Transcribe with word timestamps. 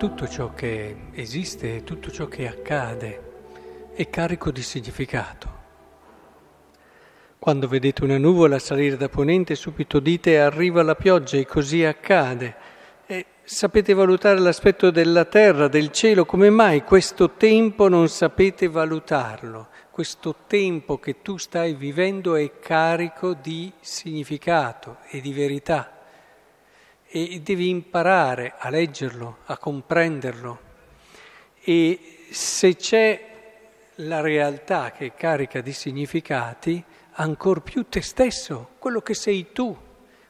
tutto 0.00 0.26
ciò 0.26 0.54
che 0.54 0.96
esiste, 1.12 1.84
tutto 1.84 2.10
ciò 2.10 2.24
che 2.24 2.48
accade 2.48 3.90
è 3.92 4.08
carico 4.08 4.50
di 4.50 4.62
significato. 4.62 5.58
Quando 7.38 7.68
vedete 7.68 8.04
una 8.04 8.16
nuvola 8.16 8.58
salire 8.58 8.96
da 8.96 9.10
ponente, 9.10 9.54
subito 9.54 10.00
dite 10.00 10.40
arriva 10.40 10.82
la 10.82 10.94
pioggia 10.94 11.36
e 11.36 11.44
così 11.44 11.84
accade. 11.84 12.56
E 13.04 13.26
sapete 13.44 13.92
valutare 13.92 14.38
l'aspetto 14.38 14.90
della 14.90 15.26
terra, 15.26 15.68
del 15.68 15.90
cielo, 15.90 16.24
come 16.24 16.48
mai 16.48 16.82
questo 16.82 17.32
tempo 17.32 17.86
non 17.88 18.08
sapete 18.08 18.68
valutarlo? 18.68 19.68
Questo 19.90 20.34
tempo 20.46 20.98
che 20.98 21.20
tu 21.20 21.36
stai 21.36 21.74
vivendo 21.74 22.36
è 22.36 22.58
carico 22.58 23.34
di 23.34 23.70
significato 23.80 24.96
e 25.10 25.20
di 25.20 25.34
verità 25.34 25.99
e 27.12 27.40
devi 27.40 27.68
imparare 27.68 28.54
a 28.56 28.70
leggerlo, 28.70 29.38
a 29.46 29.58
comprenderlo. 29.58 30.60
E 31.60 32.26
se 32.30 32.76
c'è 32.76 33.28
la 33.96 34.20
realtà 34.20 34.92
che 34.92 35.06
è 35.06 35.14
carica 35.14 35.60
di 35.60 35.72
significati, 35.72 36.82
ancor 37.14 37.62
più 37.62 37.84
te 37.88 38.00
stesso, 38.00 38.70
quello 38.78 39.00
che 39.00 39.14
sei 39.14 39.52
tu, 39.52 39.76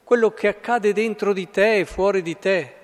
quello 0.02 0.32
che 0.32 0.48
accade 0.48 0.94
dentro 0.94 1.34
di 1.34 1.50
te 1.50 1.80
e 1.80 1.84
fuori 1.84 2.22
di 2.22 2.38
te. 2.38 2.74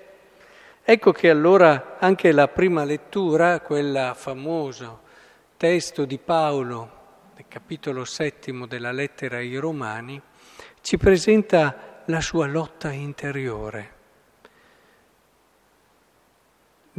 Ecco 0.85 1.11
che 1.13 1.31
allora 1.31 1.97
anche 1.99 2.31
la 2.33 2.49
prima 2.49 2.85
lettura, 2.85 3.61
quel 3.61 4.13
famoso 4.15 5.01
testo 5.57 6.05
di 6.05 6.19
Paolo, 6.19 6.93
nel 7.35 7.47
capitolo 7.49 8.05
settimo 8.05 8.67
della 8.67 8.93
lettera 8.93 9.39
ai 9.39 9.57
Romani, 9.57 10.21
ci 10.83 10.99
presenta 10.99 12.03
la 12.07 12.21
sua 12.21 12.47
lotta 12.47 12.93
interiore. 12.93 13.96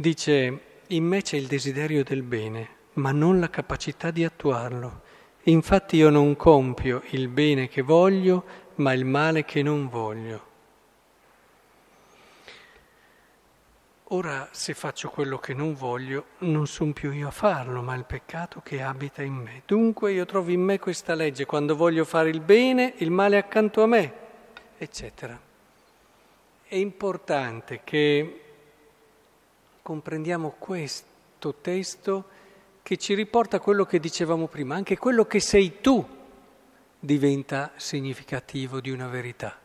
Dice, 0.00 0.60
in 0.86 1.04
me 1.04 1.22
c'è 1.22 1.36
il 1.36 1.48
desiderio 1.48 2.04
del 2.04 2.22
bene, 2.22 2.68
ma 2.92 3.10
non 3.10 3.40
la 3.40 3.50
capacità 3.50 4.12
di 4.12 4.24
attuarlo. 4.24 5.00
Infatti 5.42 5.96
io 5.96 6.08
non 6.08 6.36
compio 6.36 7.02
il 7.10 7.26
bene 7.26 7.66
che 7.66 7.82
voglio, 7.82 8.44
ma 8.76 8.92
il 8.92 9.04
male 9.04 9.44
che 9.44 9.60
non 9.60 9.88
voglio. 9.88 10.46
Ora, 14.10 14.48
se 14.52 14.72
faccio 14.74 15.10
quello 15.10 15.38
che 15.38 15.52
non 15.52 15.74
voglio, 15.74 16.26
non 16.38 16.68
sono 16.68 16.92
più 16.92 17.10
io 17.10 17.26
a 17.26 17.32
farlo, 17.32 17.82
ma 17.82 17.96
il 17.96 18.04
peccato 18.04 18.60
che 18.62 18.80
abita 18.80 19.22
in 19.22 19.34
me. 19.34 19.62
Dunque 19.66 20.12
io 20.12 20.26
trovo 20.26 20.52
in 20.52 20.60
me 20.60 20.78
questa 20.78 21.14
legge, 21.14 21.44
quando 21.44 21.74
voglio 21.74 22.04
fare 22.04 22.30
il 22.30 22.40
bene, 22.40 22.94
il 22.98 23.10
male 23.10 23.36
accanto 23.36 23.82
a 23.82 23.86
me 23.86 24.12
eccetera. 24.78 25.38
È 26.62 26.76
importante 26.76 27.80
che 27.82 28.42
comprendiamo 29.88 30.56
questo 30.58 31.54
testo 31.62 32.28
che 32.82 32.98
ci 32.98 33.14
riporta 33.14 33.58
quello 33.58 33.86
che 33.86 33.98
dicevamo 33.98 34.46
prima, 34.46 34.74
anche 34.74 34.98
quello 34.98 35.24
che 35.24 35.40
sei 35.40 35.80
tu 35.80 36.06
diventa 36.98 37.72
significativo 37.76 38.82
di 38.82 38.90
una 38.90 39.08
verità. 39.08 39.58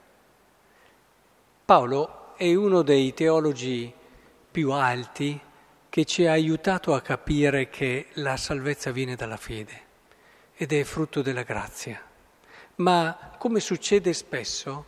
Paolo 1.66 2.36
è 2.38 2.56
uno 2.56 2.84
dei 2.84 3.14
teologi 3.14 3.92
più 4.50 4.72
alti 4.72 5.38
che 5.90 6.06
ci 6.06 6.26
ha 6.26 6.32
aiutato 6.32 6.94
a 6.94 7.02
capire 7.02 7.68
che 7.68 8.06
la 8.14 8.38
salvezza 8.38 8.92
viene 8.92 9.18
dalla 9.18 9.36
fede 9.36 9.82
ed 10.56 10.72
è 10.72 10.86
frutto 10.86 11.22
della 11.22 11.44
grazia. 11.44 12.02
Ma 12.76 13.36
come 13.38 13.60
succede 13.60 14.14
spesso, 14.14 14.86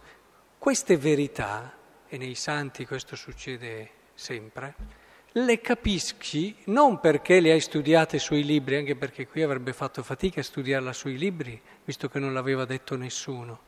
queste 0.58 0.96
verità, 0.96 1.74
e 2.08 2.18
nei 2.18 2.36
santi 2.36 2.86
questo 2.86 3.18
succede 3.18 3.90
sempre, 4.14 5.04
le 5.38 5.60
capisci 5.60 6.56
non 6.66 7.00
perché 7.02 7.42
le 7.42 7.52
hai 7.52 7.60
studiate 7.60 8.20
sui 8.20 8.44
libri, 8.44 8.78
anche 8.78 8.96
perché 8.96 9.28
qui 9.28 9.42
avrebbe 9.42 9.74
fatto 9.74 10.02
fatica 10.02 10.40
a 10.40 10.44
studiarla 10.44 10.94
sui 10.94 11.18
libri, 11.18 11.60
visto 11.84 12.08
che 12.08 12.20
non 12.20 12.34
l'aveva 12.34 12.64
detto 12.64 12.96
nessuno, 12.96 13.60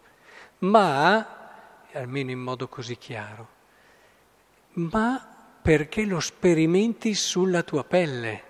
ma, 0.60 1.86
almeno 1.92 2.32
in 2.32 2.40
modo 2.40 2.70
così 2.70 2.98
chiaro, 2.98 3.48
ma 4.74 5.36
perché 5.62 6.06
lo 6.06 6.22
sperimenti 6.22 7.14
sulla 7.14 7.64
tua 7.64 7.84
pelle. 7.84 8.44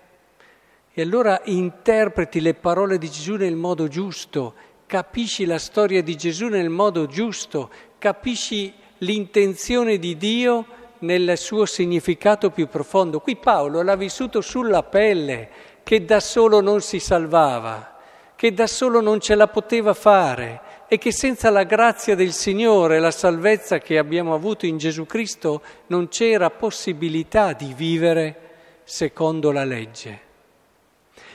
E 0.92 1.02
allora 1.02 1.40
interpreti 1.46 2.40
le 2.40 2.54
parole 2.54 2.98
di 2.98 3.10
Gesù 3.10 3.34
nel 3.34 3.56
modo 3.56 3.88
giusto, 3.88 4.54
capisci 4.86 5.44
la 5.44 5.58
storia 5.58 6.02
di 6.04 6.16
Gesù 6.16 6.46
nel 6.46 6.70
modo 6.70 7.06
giusto, 7.06 7.68
capisci 7.98 8.72
l'intenzione 8.98 9.98
di 9.98 10.16
Dio 10.16 10.66
nel 11.00 11.36
suo 11.36 11.66
significato 11.66 12.50
più 12.50 12.68
profondo. 12.68 13.20
Qui 13.20 13.36
Paolo 13.36 13.82
l'ha 13.82 13.96
vissuto 13.96 14.40
sulla 14.40 14.82
pelle, 14.82 15.48
che 15.82 16.04
da 16.04 16.20
solo 16.20 16.60
non 16.60 16.80
si 16.80 17.00
salvava, 17.00 17.96
che 18.36 18.52
da 18.52 18.66
solo 18.66 19.00
non 19.00 19.20
ce 19.20 19.34
la 19.34 19.48
poteva 19.48 19.94
fare 19.94 20.60
e 20.88 20.98
che 20.98 21.12
senza 21.12 21.50
la 21.50 21.64
grazia 21.64 22.14
del 22.14 22.32
Signore, 22.32 22.98
la 22.98 23.10
salvezza 23.10 23.78
che 23.78 23.98
abbiamo 23.98 24.34
avuto 24.34 24.64
in 24.64 24.78
Gesù 24.78 25.06
Cristo, 25.06 25.62
non 25.88 26.08
c'era 26.08 26.50
possibilità 26.50 27.52
di 27.52 27.74
vivere 27.74 28.40
secondo 28.84 29.50
la 29.50 29.64
legge. 29.64 30.20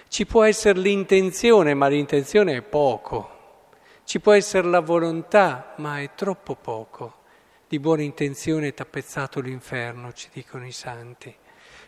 Ci 0.08 0.26
può 0.26 0.44
essere 0.44 0.80
l'intenzione, 0.80 1.74
ma 1.74 1.88
l'intenzione 1.88 2.56
è 2.56 2.62
poco. 2.62 3.30
Ci 4.04 4.20
può 4.20 4.34
essere 4.34 4.68
la 4.68 4.80
volontà, 4.80 5.74
ma 5.78 6.00
è 6.02 6.12
troppo 6.16 6.56
poco. 6.56 7.22
Di 7.68 7.80
buona 7.80 8.04
intenzione 8.04 8.68
è 8.68 8.74
tappezzato 8.74 9.40
l'inferno, 9.40 10.14
ci 10.14 10.30
dicono 10.32 10.68
i 10.68 10.72
santi. 10.72 11.36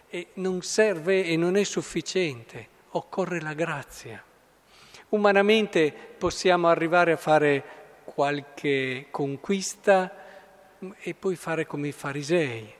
E 0.07 0.27
non 0.35 0.61
serve 0.61 1.25
e 1.25 1.35
non 1.35 1.57
è 1.57 1.63
sufficiente, 1.63 2.67
occorre 2.91 3.41
la 3.41 3.53
grazia. 3.53 4.23
Umanamente 5.09 5.93
possiamo 6.17 6.67
arrivare 6.67 7.11
a 7.11 7.17
fare 7.17 7.63
qualche 8.03 9.07
conquista 9.11 10.23
e 10.97 11.13
poi 11.13 11.35
fare 11.35 11.67
come 11.67 11.89
i 11.89 11.91
farisei, 11.91 12.73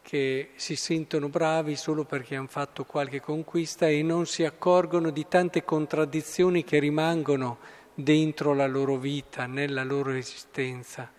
che 0.00 0.50
si 0.54 0.76
sentono 0.76 1.28
bravi 1.28 1.76
solo 1.76 2.04
perché 2.04 2.36
hanno 2.36 2.46
fatto 2.46 2.84
qualche 2.84 3.20
conquista 3.20 3.88
e 3.88 4.02
non 4.02 4.24
si 4.24 4.44
accorgono 4.44 5.10
di 5.10 5.26
tante 5.28 5.64
contraddizioni 5.64 6.64
che 6.64 6.78
rimangono 6.78 7.58
dentro 7.92 8.54
la 8.54 8.66
loro 8.66 8.96
vita, 8.96 9.46
nella 9.46 9.84
loro 9.84 10.12
esistenza. 10.12 11.10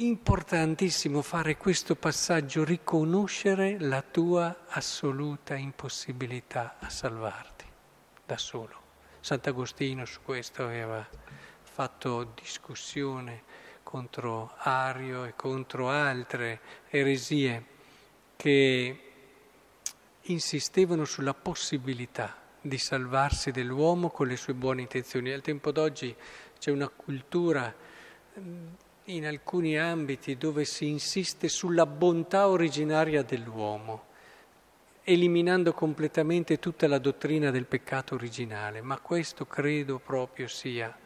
Importantissimo 0.00 1.20
fare 1.20 1.58
questo 1.58 1.94
passaggio, 1.94 2.64
riconoscere 2.64 3.78
la 3.78 4.00
tua 4.00 4.64
assoluta 4.68 5.56
impossibilità 5.56 6.76
a 6.78 6.88
salvarti 6.88 7.66
da 8.24 8.38
solo. 8.38 8.80
Sant'Agostino 9.20 10.06
su 10.06 10.20
questo 10.22 10.62
aveva 10.62 11.06
fatto 11.60 12.32
discussione 12.34 13.42
contro 13.82 14.54
Ario 14.56 15.26
e 15.26 15.36
contro 15.36 15.90
altre 15.90 16.60
eresie 16.88 17.64
che 18.36 19.12
insistevano 20.22 21.04
sulla 21.04 21.34
possibilità 21.34 22.38
di 22.58 22.78
salvarsi 22.78 23.50
dell'uomo 23.50 24.08
con 24.08 24.28
le 24.28 24.36
sue 24.36 24.54
buone 24.54 24.80
intenzioni. 24.80 25.30
Al 25.30 25.42
tempo 25.42 25.70
d'oggi 25.72 26.16
c'è 26.58 26.70
una 26.70 26.88
cultura 26.88 27.70
in 29.14 29.26
alcuni 29.26 29.78
ambiti 29.78 30.36
dove 30.36 30.64
si 30.64 30.88
insiste 30.88 31.48
sulla 31.48 31.86
bontà 31.86 32.48
originaria 32.48 33.22
dell'uomo, 33.22 34.04
eliminando 35.02 35.72
completamente 35.72 36.58
tutta 36.58 36.86
la 36.86 36.98
dottrina 36.98 37.50
del 37.50 37.66
peccato 37.66 38.14
originale, 38.14 38.80
ma 38.80 38.98
questo 39.00 39.46
credo 39.46 39.98
proprio 39.98 40.46
sia 40.46 40.96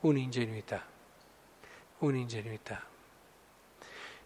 un'ingenuità, 0.00 0.84
un'ingenuità. 1.98 2.84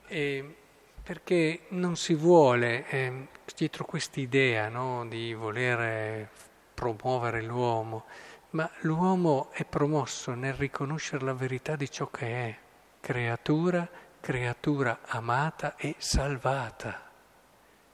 E 0.07 0.55
perché 1.03 1.63
non 1.69 1.97
si 1.97 2.15
vuole, 2.15 2.87
eh, 2.89 3.29
dietro 3.57 3.85
quest'idea 3.85 4.69
no, 4.69 5.07
di 5.07 5.35
voler 5.35 6.29
promuovere 6.75 7.43
l'uomo, 7.43 8.05
ma 8.51 8.69
l'uomo 8.81 9.51
è 9.53 9.65
promosso 9.65 10.35
nel 10.35 10.55
riconoscere 10.55 11.25
la 11.25 11.35
verità 11.35 11.77
di 11.77 11.89
ciò 11.91 12.09
che 12.11 12.27
è, 12.27 12.59
creatura, 13.01 13.89
creatura 14.21 15.01
amata 15.07 15.75
e 15.77 15.95
salvata. 15.99 17.09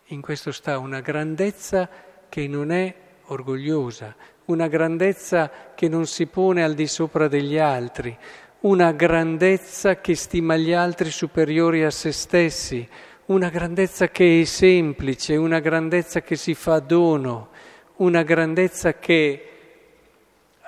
In 0.06 0.20
questo 0.20 0.52
sta 0.52 0.78
una 0.78 1.00
grandezza 1.00 1.88
che 2.28 2.46
non 2.48 2.70
è 2.70 2.94
orgogliosa, 3.26 4.14
una 4.46 4.68
grandezza 4.68 5.72
che 5.74 5.88
non 5.88 6.06
si 6.06 6.26
pone 6.26 6.62
al 6.62 6.74
di 6.74 6.86
sopra 6.86 7.28
degli 7.28 7.58
altri, 7.58 8.16
una 8.60 8.92
grandezza 8.92 10.00
che 10.00 10.14
stima 10.14 10.56
gli 10.56 10.72
altri 10.72 11.10
superiori 11.10 11.84
a 11.84 11.90
se 11.90 12.12
stessi, 12.12 12.88
una 13.26 13.48
grandezza 13.48 14.08
che 14.08 14.40
è 14.40 14.44
semplice, 14.44 15.36
una 15.36 15.60
grandezza 15.60 16.20
che 16.20 16.36
si 16.36 16.54
fa 16.54 16.78
dono, 16.78 17.48
una 17.96 18.22
grandezza 18.22 18.94
che 18.98 19.55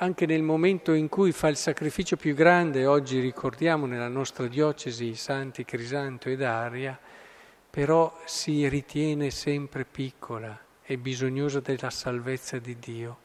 anche 0.00 0.26
nel 0.26 0.42
momento 0.42 0.92
in 0.92 1.08
cui 1.08 1.32
fa 1.32 1.48
il 1.48 1.56
sacrificio 1.56 2.16
più 2.16 2.32
grande, 2.32 2.86
oggi 2.86 3.18
ricordiamo 3.18 3.84
nella 3.84 4.06
nostra 4.06 4.46
diocesi 4.46 5.06
i 5.06 5.16
santi 5.16 5.64
Crisanto 5.64 6.28
ed 6.28 6.40
Aria, 6.40 6.96
però 7.68 8.16
si 8.24 8.68
ritiene 8.68 9.30
sempre 9.30 9.84
piccola 9.84 10.56
e 10.84 10.98
bisognosa 10.98 11.58
della 11.58 11.90
salvezza 11.90 12.58
di 12.58 12.76
Dio. 12.78 13.18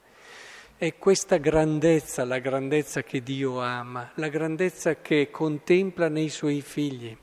È 0.76 0.98
questa 0.98 1.38
grandezza, 1.38 2.26
la 2.26 2.40
grandezza 2.40 3.04
che 3.04 3.22
Dio 3.22 3.62
ama, 3.62 4.10
la 4.16 4.30
grandezza 4.30 4.96
che 4.96 5.30
contempla 5.30 6.10
nei 6.10 6.30
suoi 6.30 6.62
figli. 6.62 7.16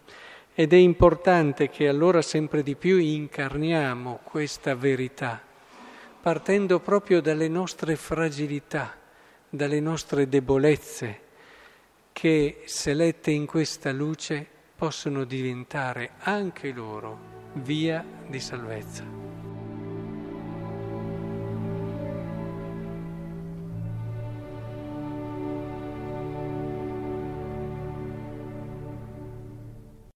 Ed 0.54 0.72
è 0.72 0.76
importante 0.76 1.68
che 1.70 1.88
allora 1.88 2.22
sempre 2.22 2.62
di 2.62 2.76
più 2.76 2.98
incarniamo 2.98 4.20
questa 4.22 4.76
verità, 4.76 5.42
partendo 6.22 6.78
proprio 6.78 7.20
dalle 7.20 7.48
nostre 7.48 7.96
fragilità, 7.96 8.98
dalle 9.50 9.80
nostre 9.80 10.28
debolezze, 10.28 11.20
che 12.12 12.62
se 12.66 12.94
lette 12.94 13.32
in 13.32 13.44
questa 13.44 13.92
luce 13.92 14.46
possono 14.76 15.24
diventare 15.24 16.12
anche 16.20 16.70
loro 16.70 17.18
via 17.54 18.04
di 18.26 18.40
salvezza. 18.40 19.19